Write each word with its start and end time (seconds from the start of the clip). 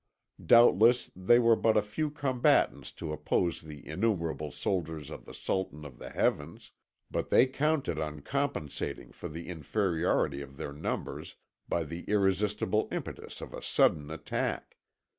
Doubtless 0.43 1.11
they 1.15 1.37
were 1.37 1.55
but 1.55 1.77
a 1.77 1.83
few 1.83 2.09
combatants 2.09 2.91
to 2.93 3.13
oppose 3.13 3.61
the 3.61 3.87
innumerable 3.87 4.49
soldiers 4.49 5.11
of 5.11 5.25
the 5.25 5.33
sultan 5.35 5.85
of 5.85 5.99
the 5.99 6.09
heavens; 6.09 6.71
but 7.11 7.29
they 7.29 7.45
counted 7.45 7.99
on 7.99 8.21
compensating 8.23 9.11
for 9.11 9.29
the 9.29 9.47
inferiority 9.47 10.41
of 10.41 10.57
their 10.57 10.73
numbers 10.73 11.35
by 11.69 11.83
the 11.83 12.03
irresistible 12.05 12.87
impetus 12.91 13.41
of 13.41 13.53
a 13.53 13.61
sudden 13.61 14.09
attack. 14.09 14.75